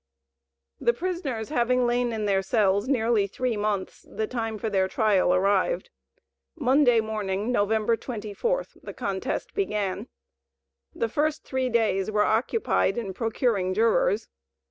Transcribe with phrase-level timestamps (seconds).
[0.79, 5.31] The prisoners having lain in their cells nearly three months, the time for their trial
[5.31, 5.91] arrived.
[6.55, 10.07] Monday morning, November 24th, the contest began.
[10.95, 14.27] The first three days were occupied in procuring jurors.